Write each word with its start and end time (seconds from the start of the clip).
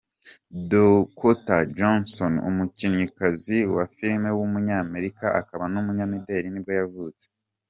Dakota 0.69 1.55
Johnson, 1.77 2.33
umukinnyikazi 2.49 3.57
wa 3.75 3.83
filime 3.95 4.29
w’umunyamerika 4.37 5.25
akaba 5.39 5.65
n’umunyamideli 5.73 6.47
nibwo 6.51 6.73
yavutse. 6.81 7.25